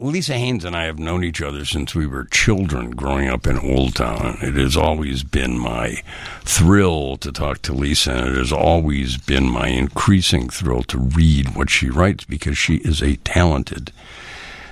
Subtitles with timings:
[0.00, 3.58] Lisa Haines and I have known each other since we were children growing up in
[3.58, 4.38] Old Town.
[4.40, 6.02] It has always been my
[6.40, 11.54] thrill to talk to Lisa, and it has always been my increasing thrill to read
[11.54, 13.92] what she writes because she is a talented,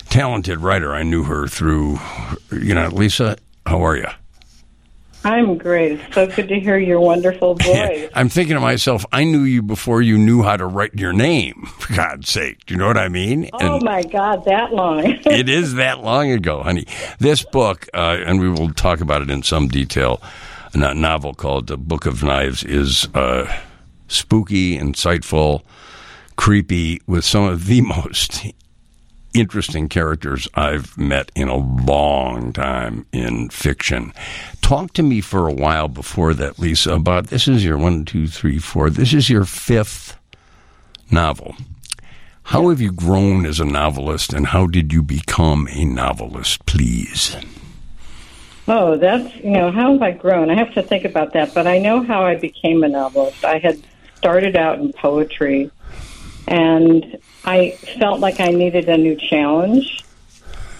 [0.08, 0.94] talented writer.
[0.94, 1.98] I knew her through,
[2.50, 3.36] you know, Lisa,
[3.66, 4.08] how are you?
[5.24, 5.92] I'm great.
[5.92, 8.08] It's so good to hear your wonderful voice.
[8.14, 11.66] I'm thinking to myself, I knew you before you knew how to write your name,
[11.78, 12.64] for God's sake.
[12.66, 13.50] Do you know what I mean?
[13.54, 15.04] Oh, and my God, that long.
[15.26, 16.86] it is that long ago, honey.
[17.18, 20.22] This book, uh, and we will talk about it in some detail,
[20.74, 23.52] a novel called The Book of Knives, is uh,
[24.06, 25.62] spooky, insightful,
[26.36, 28.46] creepy, with some of the most
[29.34, 34.12] interesting characters I've met in a long time in fiction.
[34.62, 38.26] Talk to me for a while before that, Lisa, about this is your one, two,
[38.26, 40.16] three, four, this is your fifth
[41.10, 41.56] novel.
[42.44, 47.36] How have you grown as a novelist and how did you become a novelist, please?
[48.66, 50.50] Oh, that's, you know, how have I grown?
[50.50, 53.44] I have to think about that, but I know how I became a novelist.
[53.44, 53.78] I had
[54.16, 55.70] started out in poetry
[56.48, 60.04] and I felt like I needed a new challenge.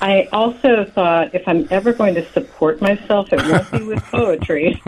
[0.00, 4.82] I also thought if I'm ever going to support myself, it won't be with poetry.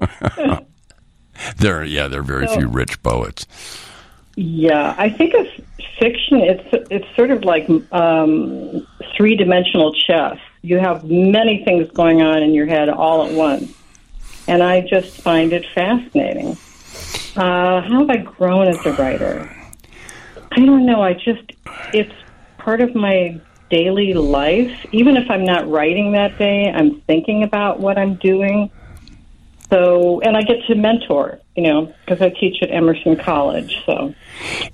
[1.58, 3.46] there, yeah, there are very so, few rich poets.
[4.36, 5.46] Yeah, I think of
[5.98, 6.40] fiction.
[6.40, 10.38] It's it's sort of like um, three dimensional chess.
[10.62, 13.74] You have many things going on in your head all at once,
[14.46, 16.56] and I just find it fascinating.
[17.36, 19.59] Uh, how have I grown as a writer?
[20.52, 21.02] I don't know.
[21.02, 21.52] I just,
[21.92, 22.12] it's
[22.58, 24.86] part of my daily life.
[24.92, 28.70] Even if I'm not writing that day, I'm thinking about what I'm doing.
[29.70, 33.80] So, and I get to mentor, you know, because I teach at Emerson College.
[33.86, 34.12] So,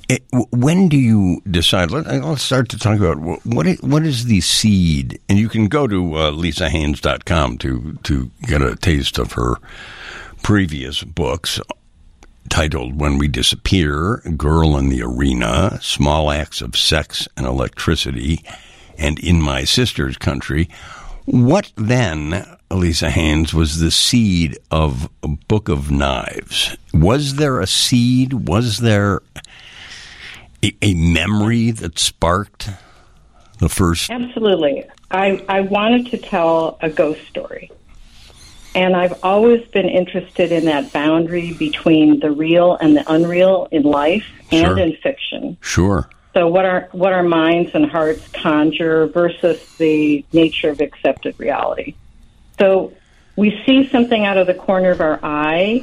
[0.08, 1.90] it, when do you decide?
[1.90, 5.68] Let, us start to talk about what is, what is the seed, and you can
[5.68, 9.56] go to uh, to to get a taste of her
[10.42, 11.60] previous books
[12.48, 18.44] titled When We Disappear, Girl in the Arena, Small Acts of Sex and Electricity,
[18.98, 20.68] and In My Sister's Country.
[21.24, 25.08] What then, Elisa Haines, was the seed of
[25.48, 26.76] Book of Knives?
[26.94, 28.48] Was there a seed?
[28.48, 29.22] Was there
[30.62, 32.70] a, a memory that sparked
[33.58, 34.10] the first?
[34.10, 34.84] Absolutely.
[35.10, 37.70] I, I wanted to tell a ghost story.
[38.76, 43.84] And I've always been interested in that boundary between the real and the unreal in
[43.84, 44.78] life and sure.
[44.78, 45.56] in fiction.
[45.62, 46.10] Sure.
[46.34, 51.94] So what our what our minds and hearts conjure versus the nature of accepted reality.
[52.58, 52.92] So
[53.34, 55.82] we see something out of the corner of our eye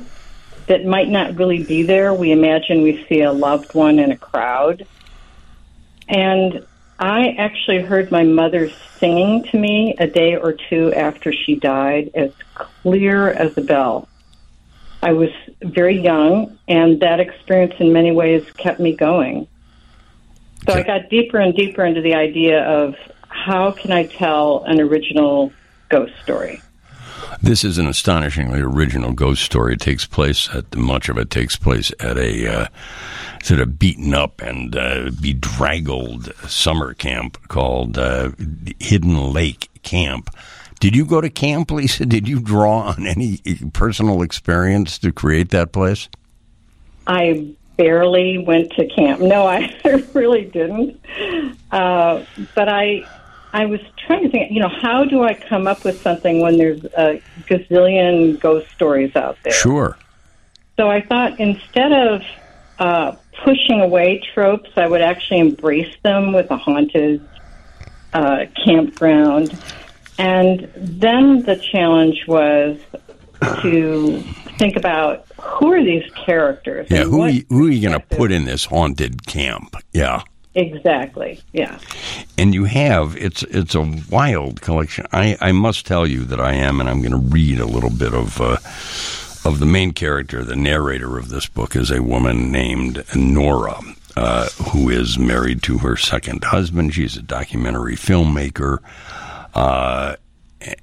[0.68, 2.14] that might not really be there.
[2.14, 4.86] We imagine we see a loved one in a crowd.
[6.08, 6.64] And
[7.04, 12.12] I actually heard my mother singing to me a day or two after she died
[12.16, 14.08] as clear as a bell.
[15.02, 15.28] I was
[15.62, 19.50] very young, and that experience in many ways kept me going.
[20.66, 22.96] So I got deeper and deeper into the idea of
[23.28, 25.52] how can I tell an original
[25.90, 26.62] ghost story.
[27.42, 29.74] This is an astonishingly original ghost story.
[29.74, 32.68] It takes place at much of it takes place at a uh,
[33.44, 38.32] sort of beaten up and uh, bedraggled summer camp called uh,
[38.80, 40.30] Hidden Lake Camp.
[40.80, 42.06] Did you go to camp, Lisa?
[42.06, 43.40] Did you draw on any
[43.74, 46.10] personal experience to create that place?
[47.08, 49.22] I barely went to camp.
[49.22, 49.74] No, I
[50.14, 51.00] really didn't.
[51.72, 52.24] Uh,
[52.56, 53.06] but I,
[53.54, 54.52] I was trying to think.
[54.52, 59.16] You know, how do I come up with something when there's a gazillion ghost stories
[59.16, 59.54] out there?
[59.54, 59.98] Sure.
[60.78, 62.22] So I thought instead of
[62.80, 64.70] uh, pushing away tropes.
[64.76, 67.28] I would actually embrace them with a haunted
[68.14, 69.58] uh, campground.
[70.18, 72.80] And then the challenge was
[73.62, 74.22] to
[74.58, 76.88] think about who are these characters?
[76.90, 79.76] Yeah, who are you, who are you going to put in this haunted camp?
[79.92, 80.24] Yeah.
[80.56, 81.42] Exactly.
[81.52, 81.80] Yeah.
[82.38, 85.06] And you have it's it's a wild collection.
[85.12, 87.90] I I must tell you that I am, and I'm going to read a little
[87.90, 88.40] bit of.
[88.40, 88.58] Uh,
[89.46, 93.78] of the main character, the narrator of this book, is a woman named Nora,
[94.16, 96.94] uh, who is married to her second husband.
[96.94, 98.78] She's a documentary filmmaker.
[99.54, 100.16] Uh,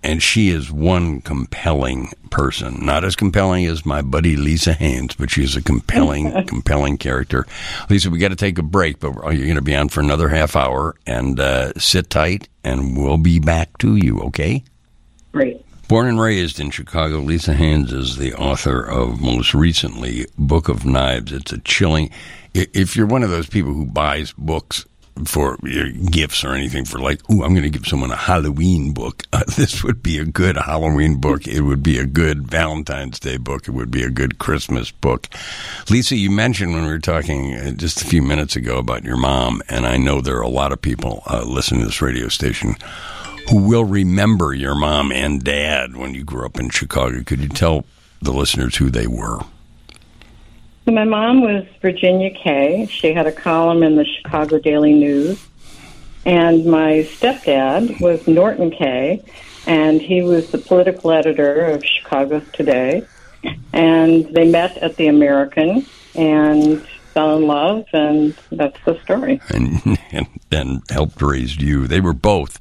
[0.03, 2.85] and she is one compelling person.
[2.85, 7.47] Not as compelling as my buddy Lisa Haines, but she's a compelling, compelling character.
[7.88, 10.29] Lisa, we got to take a break, but you're going to be on for another
[10.29, 10.97] half hour.
[11.06, 14.65] And uh, sit tight, and we'll be back to you, okay?
[15.32, 15.65] Great.
[15.88, 20.87] Born and raised in Chicago, Lisa Haines is the author of most recently Book of
[20.87, 21.33] Knives.
[21.33, 22.11] It's a chilling.
[22.55, 24.87] If you're one of those people who buys books
[25.29, 25.57] for
[26.11, 29.25] gifts or anything for like, oh, I'm going to give someone a Halloween book.
[29.33, 31.47] Uh, this would be a good Halloween book.
[31.47, 33.69] It would be a good Valentine's Day book.
[33.69, 35.29] It would be a good Christmas book.
[35.89, 39.17] Lisa, you mentioned when we were talking uh, just a few minutes ago about your
[39.17, 42.29] mom, and I know there are a lot of people uh, listening to this radio
[42.29, 42.75] station
[43.49, 47.23] who will remember your mom and dad when you grew up in Chicago.
[47.23, 47.85] Could you tell
[48.21, 49.41] the listeners who they were?
[50.91, 52.89] So my mom was Virginia Kay.
[52.91, 55.41] She had a column in the Chicago Daily News.
[56.27, 59.23] And my stepdad was Norton Kay,
[59.69, 63.05] and he was the political editor of Chicago Today.
[63.73, 66.83] And they met at the American and
[67.15, 69.41] fell in love, and that's the story.
[69.51, 71.87] And, and then helped raise you.
[71.87, 72.59] They were both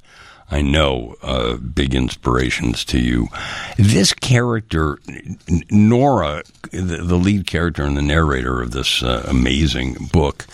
[0.52, 3.28] I know, uh, big inspirations to you.
[3.78, 5.00] This character,
[5.70, 10.48] Nora, the, the lead character and the narrator of this uh, amazing book,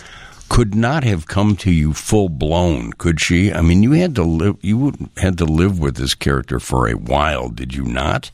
[0.48, 3.52] could not have come to you full blown, could she?
[3.52, 4.56] I mean, you had to live.
[4.60, 8.30] You had to live with this character for a while, did you not?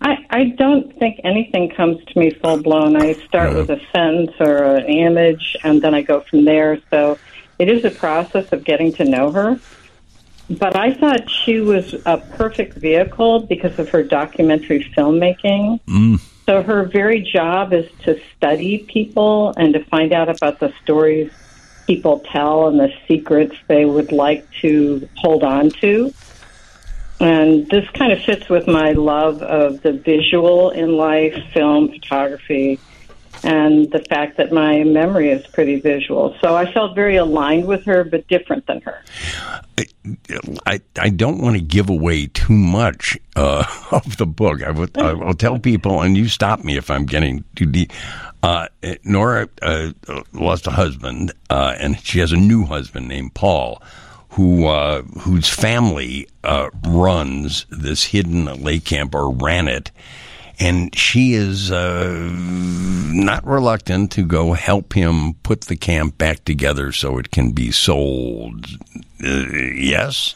[0.00, 2.96] I, I don't think anything comes to me full blown.
[2.96, 6.80] I start with a sentence or an image, and then I go from there.
[6.90, 7.18] So
[7.58, 9.58] it is a process of getting to know her.
[10.50, 15.80] But I thought she was a perfect vehicle because of her documentary filmmaking.
[15.82, 16.20] Mm.
[16.46, 21.30] So her very job is to study people and to find out about the stories
[21.86, 26.12] people tell and the secrets they would like to hold on to.
[27.20, 32.78] And this kind of fits with my love of the visual in life, film, photography,
[33.44, 36.36] and the fact that my memory is pretty visual.
[36.40, 39.02] So I felt very aligned with her, but different than her.
[40.66, 44.62] I, I don't want to give away too much uh, of the book.
[44.62, 47.92] I will, I will tell people, and you stop me if I'm getting too deep.
[48.42, 48.68] Uh,
[49.04, 49.90] Nora uh,
[50.32, 53.82] lost a husband, uh, and she has a new husband named Paul,
[54.30, 59.90] who uh, whose family uh, runs this hidden lake camp or ran it
[60.58, 66.92] and she is uh, not reluctant to go help him put the camp back together
[66.92, 68.66] so it can be sold.
[69.22, 70.34] Uh, yes.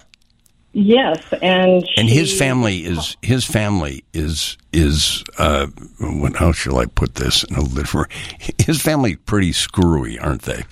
[0.74, 5.66] Yes, and she, and his family is his family is is uh,
[6.00, 8.06] what, how shall I put this in a literal?
[8.58, 10.62] His family pretty screwy, aren't they?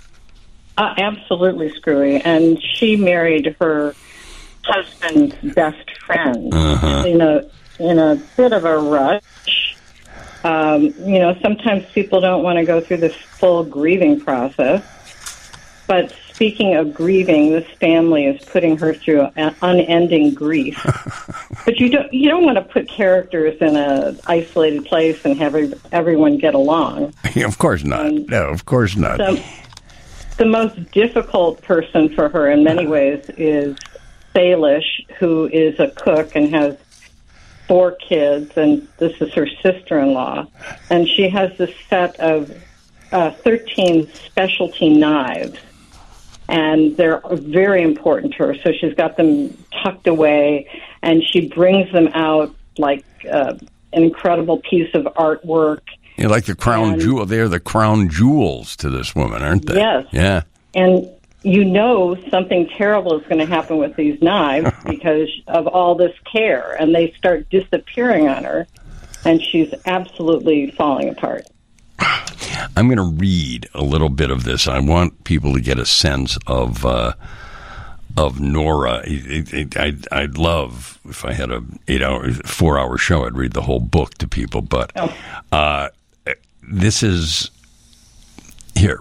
[0.79, 3.95] Uh, absolutely screwy, and she married her
[4.63, 7.05] husband's best friend uh-huh.
[7.07, 7.45] in a
[7.81, 9.61] in a bit of a rush
[10.45, 14.83] um, you know, sometimes people don't want to go through this full grieving process.
[15.87, 20.81] But speaking of grieving, this family is putting her through an unending grief.
[21.65, 25.55] but you don't you don't want to put characters in a isolated place and have
[25.93, 27.13] everyone get along.
[27.37, 28.07] of course not.
[28.07, 29.19] Um, no, of course not.
[29.19, 29.37] So,
[30.39, 33.77] the most difficult person for her in many ways is
[34.35, 36.79] Salish, who is a cook and has
[37.71, 40.45] four kids, and this is her sister in law.
[40.91, 42.51] And she has this set of
[43.13, 45.57] uh, 13 specialty knives,
[46.49, 48.55] and they're very important to her.
[48.57, 50.69] So she's got them tucked away,
[51.01, 53.55] and she brings them out like uh,
[53.93, 55.83] an incredible piece of artwork.
[56.17, 57.25] Yeah, like the crown jewel.
[57.25, 59.77] They're the crown jewels to this woman, aren't they?
[59.77, 60.07] Yes.
[60.11, 60.43] Yeah.
[60.75, 61.09] And
[61.43, 66.17] you know something terrible is going to happen with these knives because of all this
[66.31, 68.67] care, and they start disappearing on her,
[69.25, 71.47] and she's absolutely falling apart.
[72.77, 74.69] I'm going to read a little bit of this.
[74.69, 77.15] I want people to get a sense of uh,
[78.17, 79.03] of Nora.
[79.07, 83.25] I'd, I'd love if I had a eight hour, four hour show.
[83.25, 85.17] I'd read the whole book to people, but oh.
[85.53, 85.89] uh,
[86.63, 87.51] this is
[88.75, 89.01] here.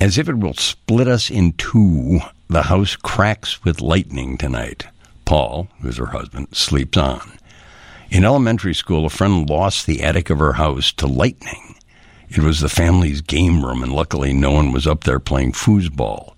[0.00, 4.86] As if it will split us in two, the house cracks with lightning tonight.
[5.24, 7.32] Paul, who's her husband, sleeps on.
[8.08, 11.74] In elementary school, a friend lost the attic of her house to lightning.
[12.30, 16.34] It was the family's game room, and luckily no one was up there playing foosball.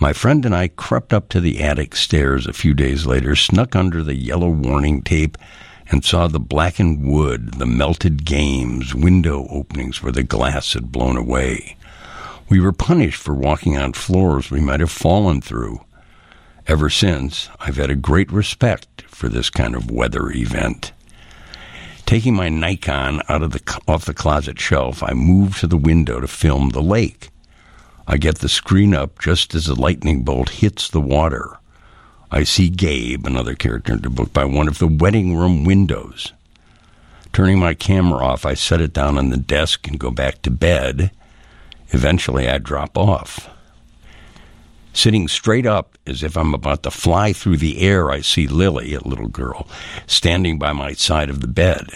[0.00, 3.76] My friend and I crept up to the attic stairs a few days later, snuck
[3.76, 5.36] under the yellow warning tape,
[5.90, 11.18] and saw the blackened wood, the melted games, window openings where the glass had blown
[11.18, 11.76] away.
[12.48, 15.80] We were punished for walking on floors we might have fallen through.
[16.68, 20.92] Ever since, I've had a great respect for this kind of weather event.
[22.06, 26.20] Taking my Nikon out of the off the closet shelf, I move to the window
[26.20, 27.30] to film the lake.
[28.06, 31.58] I get the screen up just as the lightning bolt hits the water.
[32.30, 36.32] I see Gabe, another character in the book, by one of the wedding room windows.
[37.32, 40.50] Turning my camera off, I set it down on the desk and go back to
[40.50, 41.10] bed.
[41.90, 43.48] Eventually, I drop off.
[44.92, 48.94] Sitting straight up as if I'm about to fly through the air, I see Lily,
[48.94, 49.68] a little girl,
[50.06, 51.86] standing by my side of the bed.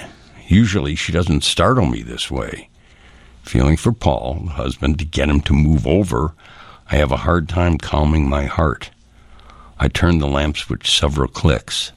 [0.47, 2.68] Usually, she doesn't startle me this way.
[3.42, 6.35] Feeling for Paul, the husband, to get him to move over,
[6.90, 8.90] I have a hard time calming my heart.
[9.78, 11.92] I turn the lamp switch several clicks.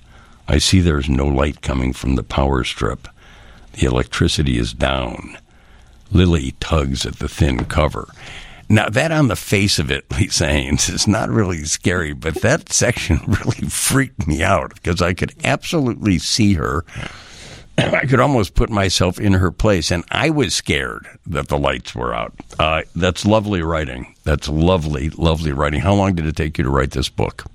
[0.48, 3.08] I see there's no light coming from the power strip.
[3.74, 5.38] The electricity is down.
[6.12, 8.08] Lily tugs at the thin cover.
[8.70, 12.70] Now, that on the face of it, Lisa Haines, is not really scary, but that
[12.74, 16.86] section really freaked me out because I could absolutely see her.
[17.78, 21.96] I could almost put myself in her place, and I was scared that the lights
[21.96, 22.34] were out.
[22.60, 24.16] Uh, that's lovely writing.
[24.24, 25.82] That's lovely, lovely writing.
[25.82, 27.46] How long did it take you to write this book?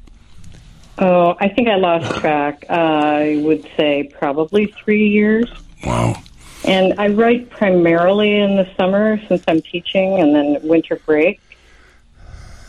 [0.99, 2.64] Oh, I think I lost track.
[2.69, 5.49] Uh, I would say probably three years.
[5.87, 6.21] Wow.
[6.65, 11.41] And I write primarily in the summer since I'm teaching and then winter break.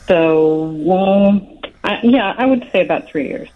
[0.07, 3.49] So, well, I, yeah, I would say about three years.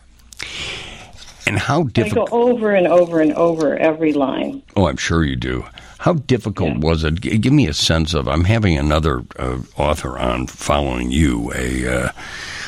[1.46, 2.30] And how difficult?
[2.30, 4.62] I go over and over and over every line.
[4.76, 5.66] Oh, I'm sure you do.
[6.00, 6.80] How difficult yeah.
[6.80, 7.22] was it?
[7.22, 8.28] G- give me a sense of.
[8.28, 12.12] I'm having another uh, author on following you, a uh,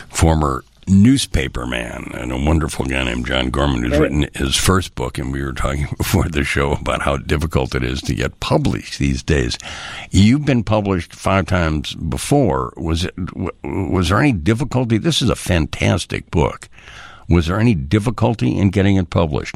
[0.09, 4.01] former newspaper man and a wonderful guy named John Gorman who's right.
[4.01, 7.83] written his first book and we were talking before the show about how difficult it
[7.83, 9.57] is to get published these days.
[10.11, 12.73] You've been published five times before.
[12.77, 13.13] Was it
[13.63, 14.97] was there any difficulty?
[14.97, 16.69] This is a fantastic book.
[17.27, 19.55] Was there any difficulty in getting it published?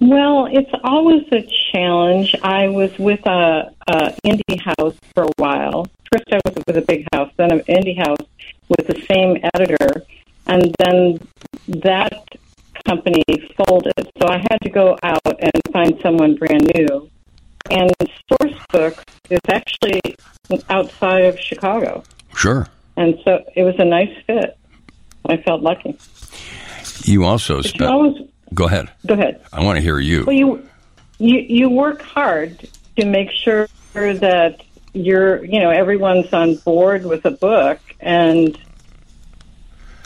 [0.00, 2.34] Well, it's always a challenge.
[2.42, 5.86] I was with a, a indie house for a while.
[6.12, 8.18] First, I was with a big house, then an indie house
[8.68, 10.04] with the same editor,
[10.46, 11.20] and then
[11.82, 12.26] that
[12.86, 13.22] company
[13.56, 14.10] folded.
[14.20, 17.10] So I had to go out and find someone brand new.
[17.70, 17.90] And
[18.30, 20.02] Sourcebook is actually
[20.68, 22.04] outside of Chicago.
[22.36, 22.66] Sure.
[22.96, 24.58] And so it was a nice fit.
[25.26, 25.98] I felt lucky.
[27.04, 28.30] You also spent.
[28.52, 28.90] Go ahead.
[29.06, 29.40] Go ahead.
[29.52, 30.24] I want to hear you.
[30.26, 30.68] Well, you
[31.18, 34.60] you you work hard to make sure that
[34.92, 38.56] you're you know everyone's on board with a book and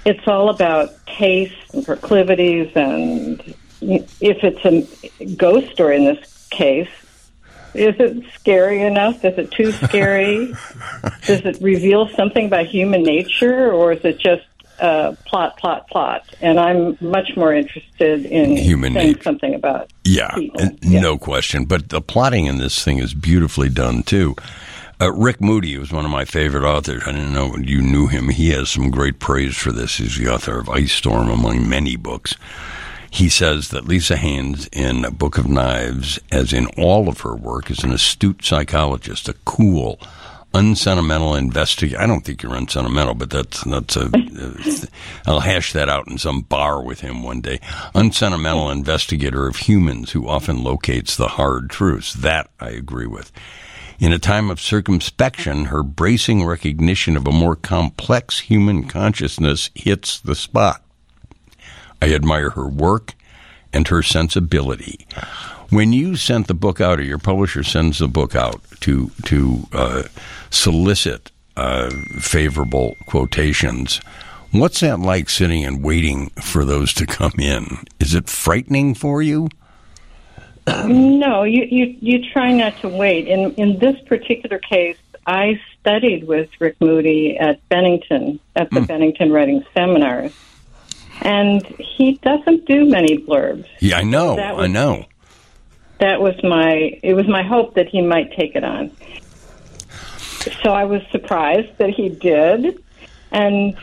[0.07, 6.89] it's all about taste and proclivities and if it's a ghost story in this case
[7.75, 10.47] is it scary enough is it too scary
[11.27, 14.45] does it reveal something about human nature or is it just
[14.81, 19.23] uh, plot, plot, plot, and I'm much more interested in human saying nature.
[19.25, 21.65] something about yeah, yeah, no question.
[21.65, 24.37] But the plotting in this thing is beautifully done too.
[25.01, 27.05] Uh, Rick Moody was one of my favorite authors.
[27.07, 28.31] I didn't know you knew him.
[28.31, 29.99] He has some great praise for this.
[29.99, 32.35] He's the author of Ice Storm, among many books.
[33.09, 37.37] He says that Lisa Haines, in A Book of Knives, as in all of her
[37.37, 40.01] work, is an astute psychologist, a cool,
[40.53, 42.01] unsentimental investigator.
[42.01, 44.11] I don't think you're unsentimental, but that's that's a.
[45.27, 47.61] I'll hash that out in some bar with him one day.
[47.95, 52.15] Unsentimental investigator of humans who often locates the hard truths.
[52.15, 53.31] That I agree with.
[53.99, 60.21] In a time of circumspection, her bracing recognition of a more complex human consciousness hits
[60.21, 60.83] the spot.
[62.01, 63.15] I admire her work
[63.73, 65.05] and her sensibility.
[65.71, 69.67] When you sent the book out, or your publisher sends the book out to to
[69.73, 70.03] uh,
[70.49, 71.91] solicit uh,
[72.21, 74.01] favorable quotations,
[74.53, 77.79] what's that like sitting and waiting for those to come in?
[77.99, 79.49] Is it frightening for you?
[80.87, 83.29] No, you, you you try not to wait.
[83.29, 84.97] In in this particular case,
[85.27, 88.87] I studied with Rick Moody at Bennington at the mm.
[88.87, 90.33] Bennington Writing Seminars,
[91.23, 93.67] and he doesn't do many blurbs.
[93.81, 94.35] Yeah, I know.
[94.35, 95.07] Was, I know.
[95.99, 96.99] That was my.
[97.03, 98.91] It was my hope that he might take it on.
[100.63, 102.83] So I was surprised that he did,
[103.31, 103.77] and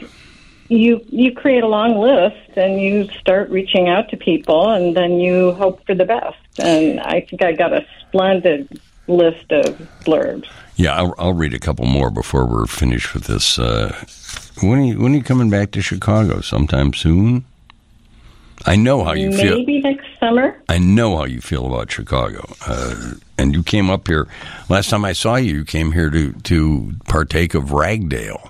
[0.69, 5.19] you you create a long list and you start reaching out to people and then
[5.19, 10.48] you hope for the best and i think i got a splendid list of blurbs
[10.75, 13.95] yeah i'll, I'll read a couple more before we're finished with this uh,
[14.62, 17.45] when are you when are you coming back to chicago sometime soon
[18.67, 19.57] I know how you Maybe feel.
[19.60, 20.60] Maybe next summer.
[20.69, 24.27] I know how you feel about Chicago, uh, and you came up here.
[24.69, 28.50] Last time I saw you, you came here to to partake of Ragdale.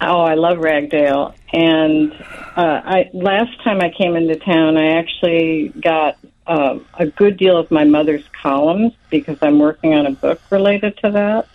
[0.00, 1.34] Oh, I love Ragdale.
[1.52, 2.12] And
[2.56, 7.56] uh, I last time I came into town, I actually got uh, a good deal
[7.56, 11.48] of my mother's columns because I'm working on a book related to that.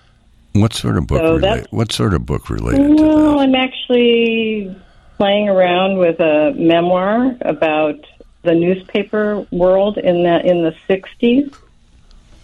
[0.54, 1.20] What sort of book?
[1.20, 3.40] So related, what sort of book related well?
[3.40, 4.76] I'm actually
[5.18, 8.06] playing around with a memoir about
[8.44, 11.56] the newspaper world in the in the '60s.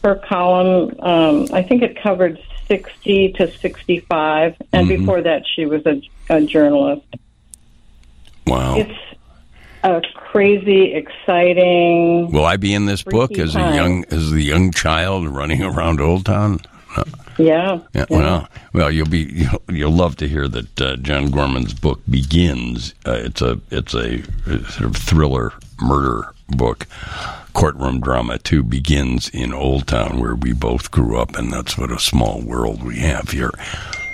[0.03, 0.95] her column.
[1.01, 2.39] Um, I think it covered
[2.69, 4.99] 60 to 65, and Mhm.
[4.99, 7.05] before that, she was a, a journalist.
[8.47, 8.77] Wow.
[8.77, 8.99] It's
[9.83, 12.31] a crazy, exciting.
[12.31, 15.99] Will I be in this book as a young as the young child running around
[15.99, 16.59] Old Town?
[17.37, 17.79] Yeah.
[17.93, 22.01] Yeah, well, well, you'll be you'll, you'll love to hear that uh, John Gorman's book
[22.09, 22.93] begins.
[23.05, 26.87] Uh, it's a it's a, uh, sort of thriller murder book.
[27.53, 31.91] Courtroom drama too begins in Old Town, where we both grew up, and that's what
[31.91, 33.51] a small world we have here.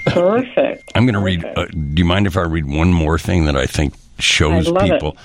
[0.05, 0.91] Perfect.
[0.95, 1.43] I'm going to read.
[1.43, 4.71] Uh, do you mind if I read one more thing that I think shows I
[4.71, 4.93] love it.
[4.93, 5.17] people?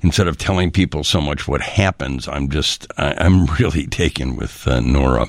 [0.00, 4.66] Instead of telling people so much what happens, I'm just I, I'm really taken with
[4.66, 5.26] uh, Nora.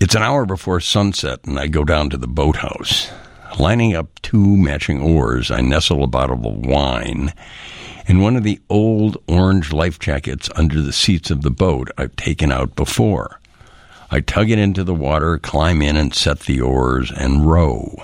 [0.00, 3.10] It's an hour before sunset, and I go down to the boathouse.
[3.58, 7.34] Lining up two matching oars, I nestle a bottle of wine
[8.10, 12.16] and one of the old orange life jackets under the seats of the boat I've
[12.16, 13.38] taken out before.
[14.10, 17.94] I tug it into the water, climb in, and set the oars and row.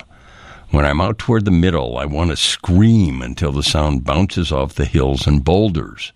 [0.69, 4.75] When I'm out toward the middle, I want to scream until the sound bounces off
[4.75, 6.13] the hills and boulders.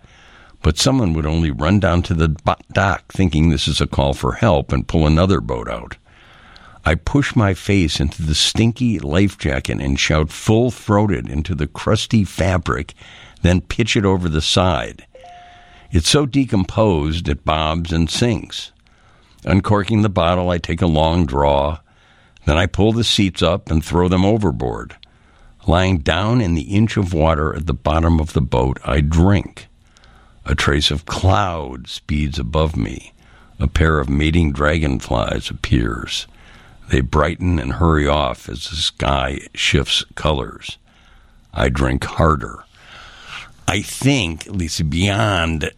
[0.61, 2.29] But someone would only run down to the
[2.71, 5.97] dock thinking this is a call for help and pull another boat out.
[6.85, 11.67] I push my face into the stinky life jacket and shout full throated into the
[11.67, 12.93] crusty fabric,
[13.41, 15.05] then pitch it over the side.
[15.91, 18.71] It's so decomposed it bobs and sinks.
[19.43, 21.79] Uncorking the bottle, I take a long draw.
[22.45, 24.95] Then I pull the seats up and throw them overboard.
[25.67, 29.67] Lying down in the inch of water at the bottom of the boat, I drink.
[30.45, 33.13] A trace of cloud speeds above me.
[33.59, 36.25] A pair of mating dragonflies appears.
[36.89, 40.77] They brighten and hurry off as the sky shifts colors.
[41.53, 42.63] I drink harder.
[43.67, 45.71] I think, at least beyond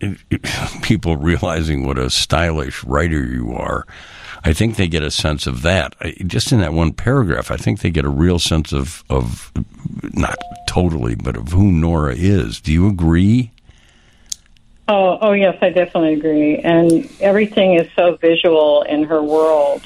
[0.81, 3.85] people realizing what a stylish writer you are,
[4.43, 5.95] I think they get a sense of that.
[6.25, 9.51] Just in that one paragraph, I think they get a real sense of, of
[10.13, 10.37] not
[10.67, 12.59] totally, but of who Nora is.
[12.59, 13.51] Do you agree?
[14.87, 16.57] Oh, oh yes, I definitely agree.
[16.57, 19.83] And everything is so visual in her world.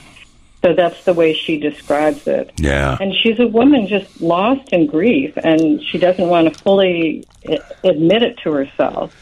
[0.68, 2.52] So that's the way she describes it.
[2.58, 2.98] Yeah.
[3.00, 7.24] And she's a woman just lost in grief, and she doesn't want to fully
[7.86, 9.16] admit it to herself.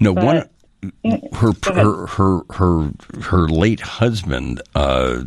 [0.00, 0.48] No, But- one
[1.34, 2.90] her her her her
[3.20, 5.22] her late husband uh,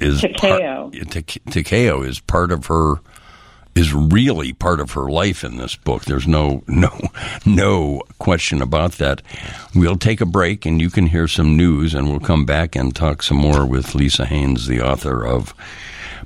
[0.00, 0.90] is Takeo.
[1.08, 2.94] Tak- Takeo is part of her
[3.74, 6.04] is really part of her life in this book.
[6.04, 6.96] There's no no
[7.46, 9.22] no question about that.
[9.74, 12.94] We'll take a break and you can hear some news and we'll come back and
[12.94, 15.54] talk some more with Lisa Haines, the author of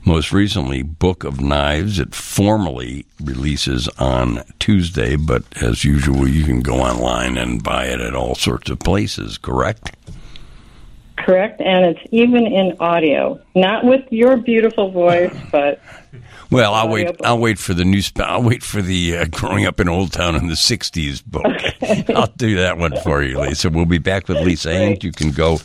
[0.05, 1.99] most recently Book of Knives.
[1.99, 8.01] It formally releases on Tuesday, but as usual, you can go online and buy it
[8.01, 9.97] at all sorts of places, correct?
[11.17, 15.81] Correct, and it's even in audio, not with your beautiful voice, but
[16.51, 17.17] Well, I'll wait.
[17.25, 18.01] I'll wait for the new.
[18.17, 21.45] I'll wait for the uh, growing up in Old Town in the '60s book.
[22.17, 23.69] I'll do that one for you, Lisa.
[23.69, 25.01] We'll be back with Lisa Haines.
[25.01, 25.05] Great.
[25.05, 25.59] You can go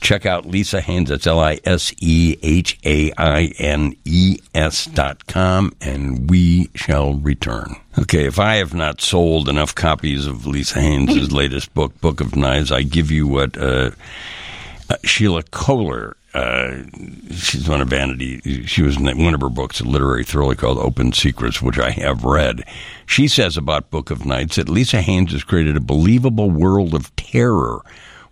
[0.00, 1.10] check out Lisa Haines.
[1.10, 6.70] That's L I S E H A I N E S dot com, and we
[6.74, 7.76] shall return.
[7.98, 12.34] Okay, if I have not sold enough copies of Lisa Haines' latest book, Book of
[12.34, 13.56] Knives, I give you what.
[13.56, 13.90] Uh,
[14.90, 16.16] uh, Sheila Kohler.
[16.32, 16.82] Uh,
[17.32, 18.40] she's one of Vanity.
[18.64, 21.90] She was in one of her books, a literary thriller called Open Secrets, which I
[21.90, 22.62] have read.
[23.04, 27.14] She says about Book of Nights that Lisa Haines has created a believable world of
[27.16, 27.80] terror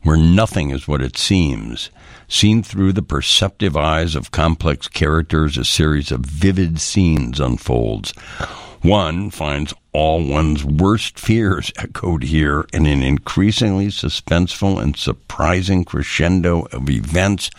[0.02, 1.90] where nothing is what it seems.
[2.28, 8.12] Seen through the perceptive eyes of complex characters, a series of vivid scenes unfolds.
[8.82, 16.68] One finds all one's worst fears echoed here in an increasingly suspenseful and surprising crescendo
[16.70, 17.50] of events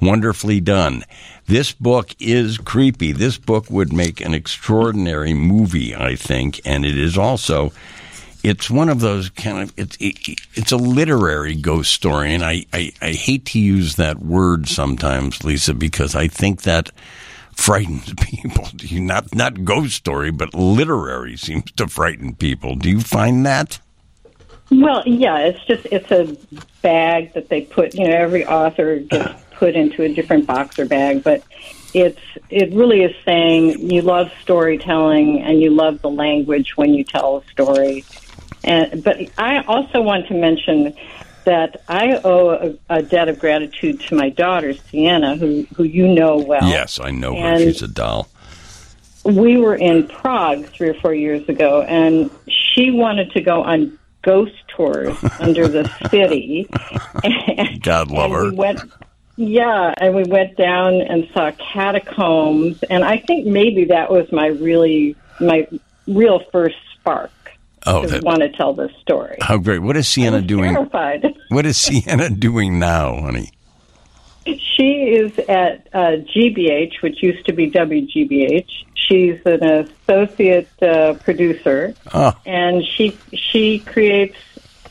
[0.00, 1.04] wonderfully done.
[1.46, 3.12] This book is creepy.
[3.12, 7.72] This book would make an extraordinary movie, I think, and it is also
[8.42, 12.64] it's one of those kind of it's it, it's a literary ghost story and I,
[12.72, 16.90] I I hate to use that word sometimes Lisa because I think that
[17.52, 18.66] frightens people.
[18.74, 22.76] Do you not not ghost story, but literary seems to frighten people.
[22.76, 23.78] Do you find that?
[24.70, 26.36] well, yeah, it's just it's a
[26.82, 27.94] bag that they put.
[27.94, 31.44] You know, every author gets put into a different box or bag, but
[31.92, 32.18] it's
[32.48, 37.36] it really is saying you love storytelling and you love the language when you tell
[37.36, 38.04] a story.
[38.64, 40.94] And but I also want to mention
[41.44, 42.50] that I owe
[42.88, 46.66] a, a debt of gratitude to my daughter Sienna, who who you know well.
[46.66, 47.38] Yes, I know her.
[47.54, 48.28] And- She's a doll.
[49.24, 53.98] we were in Prague three or four years ago, and she wanted to go on
[54.22, 56.66] ghost tours under the city.
[57.82, 58.50] God love and her.
[58.50, 58.80] We went,
[59.40, 64.48] yeah, and we went down and saw catacombs, and I think maybe that was my
[64.48, 65.66] really my
[66.06, 67.30] real first spark
[67.86, 69.38] Oh, to that, want to tell this story.
[69.40, 69.78] how great!
[69.80, 70.74] What is Sienna I'm doing?
[70.74, 71.34] Terrified.
[71.48, 73.50] What is Sienna doing now, honey?
[74.46, 78.68] She is at uh, GBH, which used to be WGBH.
[78.94, 84.36] She's an associate uh, producer, Oh, and she she creates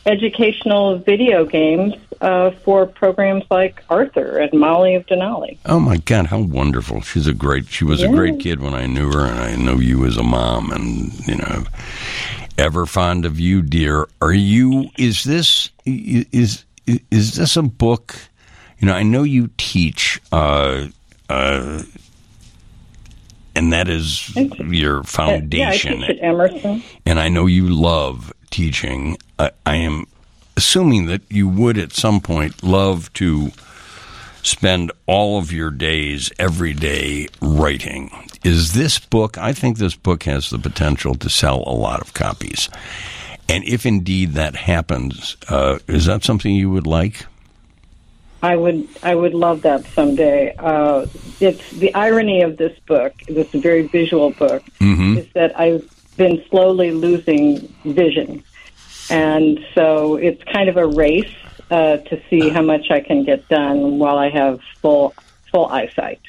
[0.05, 5.57] educational video games uh, for programs like Arthur and Molly of Denali.
[5.65, 6.27] oh my God!
[6.27, 7.01] How wonderful!
[7.01, 7.67] She's a great.
[7.67, 10.23] She was a great kid when I knew her, and I know you as a
[10.23, 11.63] mom, and you know,
[12.57, 14.07] ever fond of you, dear.
[14.21, 14.89] Are you?
[14.97, 18.15] Is this is is this a book?
[18.79, 20.87] You know, I know you teach, uh,
[21.29, 21.83] uh,
[23.55, 25.99] and that is your Uh, foundation.
[25.99, 26.83] Yeah, I teach at Emerson.
[27.05, 29.17] and I know you love teaching.
[29.37, 30.05] I, I am
[30.59, 33.49] assuming that you would at some point love to
[34.43, 38.11] spend all of your days every day writing.
[38.43, 42.13] Is this book, I think this book has the potential to sell a lot of
[42.13, 42.67] copies.
[43.47, 47.25] And if indeed that happens, uh, is that something you would like?
[48.43, 50.55] I would I would love that someday.
[50.59, 51.05] Uh,
[51.39, 54.63] it's the irony of this book, this very visual book,
[55.19, 58.43] is that I've been slowly losing vision,
[59.09, 61.31] and so it's kind of a race
[61.71, 65.13] uh, to see how much I can get done while I have full
[65.51, 66.21] full eyesight.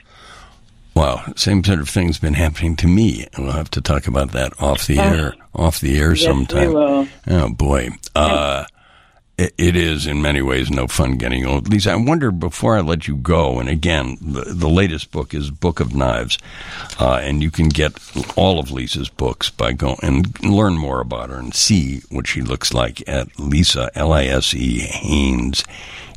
[0.94, 3.26] Wow, same sort of thing's been happening to me.
[3.34, 6.22] and We'll have to talk about that off the air, off the air Uh, Yes,
[6.24, 6.72] sometime.
[6.74, 7.08] will.
[7.28, 8.64] Oh boy, uh,
[9.40, 11.68] it, is in many ways no fun getting old.
[11.68, 15.50] Lisa, I wonder before I let you go, and again, the, the latest book is
[15.50, 16.38] Book of Knives,
[16.98, 17.92] uh, and you can get
[18.36, 22.42] all of Lisa's books by going and learn more about her and see what she
[22.42, 25.64] looks like at Lisa L I S E Haines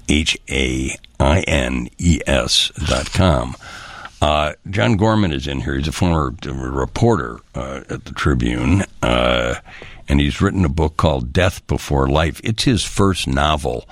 [0.10, 3.56] H A I N E S dot com.
[4.24, 5.76] Uh, John Gorman is in here.
[5.76, 9.56] He's a former uh, reporter uh, at the Tribune, uh,
[10.08, 12.40] and he's written a book called Death Before Life.
[12.42, 13.86] It's his first novel.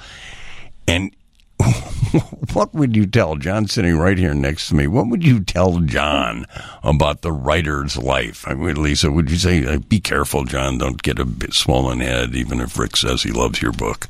[0.88, 1.14] And
[2.54, 4.88] what would you tell John sitting right here next to me?
[4.88, 6.46] What would you tell John
[6.82, 8.48] about the writer's life?
[8.48, 12.36] I mean, Lisa, would you say, uh, be careful, John, don't get a swollen head,
[12.36, 14.08] even if Rick says he loves your book?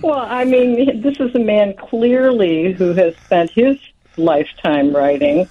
[0.01, 3.77] Well, I mean, this is a man clearly who has spent his
[4.17, 5.47] lifetime writing,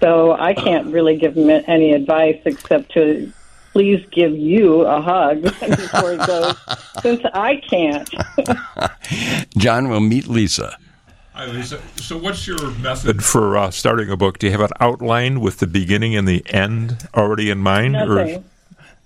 [0.00, 3.32] so I can't really give him any advice except to
[3.72, 6.56] please give you a hug before he goes,
[7.02, 8.08] since I can't.
[9.56, 10.76] John will meet Lisa.
[11.32, 11.80] Hi, Lisa.
[11.96, 14.38] So, what's your method for uh, starting a book?
[14.38, 17.92] Do you have an outline with the beginning and the end already in mind?
[17.92, 18.36] Nothing.
[18.36, 18.42] Or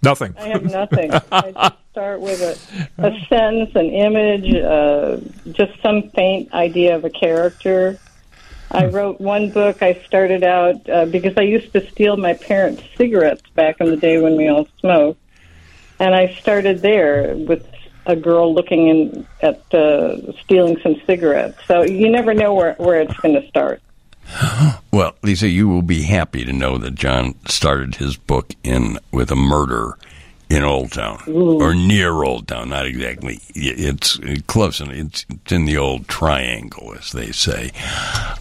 [0.03, 0.35] nothing.
[0.39, 1.13] I have nothing.
[1.33, 5.19] I just start with a, a sense, an image, uh,
[5.53, 7.99] just some faint idea of a character.
[8.71, 9.83] I wrote one book.
[9.83, 13.97] I started out uh, because I used to steal my parents' cigarettes back in the
[13.97, 15.21] day when we all smoked,
[16.01, 17.67] and I started there with
[18.07, 21.59] a girl looking in at uh, stealing some cigarettes.
[21.67, 23.81] So you never know where where it's going to start.
[24.91, 29.33] Well, Lisa, you will be happy to know that John started his book in with
[29.33, 29.99] a murder
[30.51, 32.71] in Old Town or near Old Town.
[32.71, 33.41] Not exactly.
[33.55, 37.71] It's close, and it's, it's in the old triangle, as they say.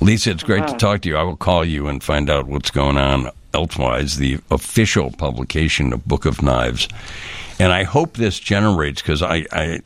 [0.02, 1.18] Lisa, it's great to talk to you.
[1.18, 4.18] I will call you and find out what's going on elsewise.
[4.18, 6.88] The official publication of Book of Knives.
[7.60, 9.80] And I hope this generates because I, I,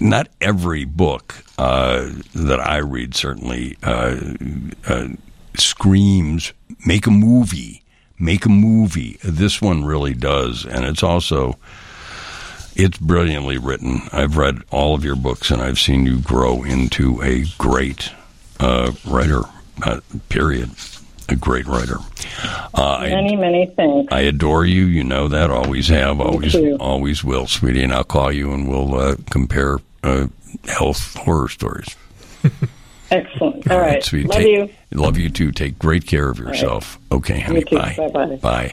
[0.00, 4.18] not every book uh, that I read certainly uh,
[4.86, 5.08] uh,
[5.56, 6.52] screams
[6.86, 7.83] make a movie,
[8.18, 9.18] make a movie.
[9.22, 11.58] This one really does, and it's also
[12.76, 14.02] it's brilliantly written.
[14.12, 18.10] I've read all of your books, and I've seen you grow into a great
[18.60, 19.42] uh, writer.
[19.82, 20.70] Uh, period.
[21.28, 21.96] A great writer.
[22.74, 24.08] Uh, I, Many, many things.
[24.10, 24.84] I adore you.
[24.84, 25.50] You know that.
[25.50, 26.20] Always have.
[26.20, 27.82] Always, always will, sweetie.
[27.82, 30.26] And I'll call you, and we'll uh, compare uh,
[30.66, 31.96] health horror stories.
[33.10, 33.70] Excellent.
[33.70, 34.12] All right.
[34.12, 34.68] Love Take- you.
[34.92, 35.52] Love you too.
[35.52, 36.98] Take great care of yourself.
[37.12, 37.64] Okay, honey.
[37.64, 37.94] Bye.
[37.96, 38.36] Bye-bye.
[38.36, 38.72] Bye.